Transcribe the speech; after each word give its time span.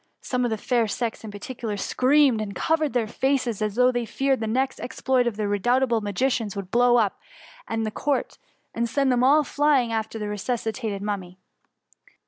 Some 0.21 0.43
of 0.43 0.49
the 0.49 0.57
fair 0.57 0.87
sex 0.87 1.23
in 1.23 1.29
par 1.29 1.37
ticular 1.37 1.79
screamed 1.79 2.41
and 2.41 2.55
covered 2.55 2.93
their 2.93 3.05
faces, 3.05 3.61
as 3.61 3.75
though 3.75 3.91
they 3.91 4.07
feared 4.07 4.39
the 4.39 4.47
next 4.47 4.79
exploit 4.79 5.27
of 5.27 5.37
the 5.37 5.47
re 5.47 5.59
doubtable 5.59 6.01
magicians 6.01 6.55
would 6.55 6.65
be 6.65 6.69
to 6.69 6.71
blow 6.71 6.97
up 6.97 7.19
the 7.69 7.91
court, 7.91 8.39
and 8.73 8.89
send 8.89 9.11
them 9.11 9.23
all 9.23 9.43
flying 9.43 9.93
after 9.93 10.17
the 10.17 10.25
resus 10.25 10.63
citated 10.67 11.01
Mummy. 11.01 11.37